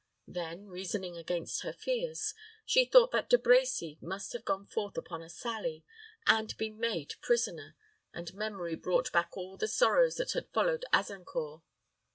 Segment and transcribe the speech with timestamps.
[0.27, 2.33] Then, reasoning against her fears,
[2.65, 5.85] she thought that De Brecy must have gone forth upon a sally,
[6.25, 7.75] and been made prisoner,
[8.11, 11.61] and memory brought back all the sorrows that had followed Azincourt.